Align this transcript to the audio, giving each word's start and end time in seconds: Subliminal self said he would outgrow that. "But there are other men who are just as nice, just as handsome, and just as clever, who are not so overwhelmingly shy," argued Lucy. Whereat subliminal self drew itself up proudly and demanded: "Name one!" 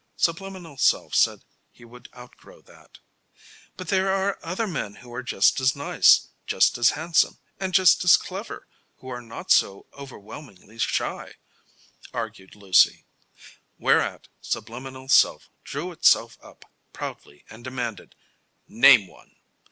Subliminal 0.15 0.77
self 0.77 1.13
said 1.13 1.43
he 1.71 1.85
would 1.85 2.09
outgrow 2.17 2.59
that. 2.63 2.97
"But 3.77 3.89
there 3.89 4.11
are 4.11 4.39
other 4.41 4.65
men 4.65 4.95
who 4.95 5.13
are 5.13 5.21
just 5.21 5.61
as 5.61 5.75
nice, 5.75 6.29
just 6.47 6.75
as 6.79 6.89
handsome, 6.97 7.37
and 7.59 7.71
just 7.71 8.03
as 8.03 8.17
clever, 8.17 8.65
who 8.97 9.09
are 9.09 9.21
not 9.21 9.51
so 9.51 9.85
overwhelmingly 9.93 10.79
shy," 10.79 11.35
argued 12.15 12.55
Lucy. 12.55 13.05
Whereat 13.77 14.27
subliminal 14.41 15.07
self 15.07 15.51
drew 15.63 15.91
itself 15.91 16.39
up 16.41 16.65
proudly 16.93 17.45
and 17.47 17.63
demanded: 17.63 18.15
"Name 18.67 19.05
one!" 19.05 19.35